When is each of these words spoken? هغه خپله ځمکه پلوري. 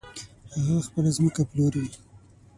هغه 0.53 0.77
خپله 0.87 1.09
ځمکه 1.17 1.41
پلوري. 1.49 1.85